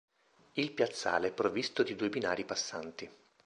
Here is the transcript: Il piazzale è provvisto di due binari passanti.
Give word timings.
Il 0.53 0.71
piazzale 0.71 1.27
è 1.27 1.31
provvisto 1.31 1.83
di 1.83 1.95
due 1.95 2.09
binari 2.09 2.43
passanti. 2.43 3.07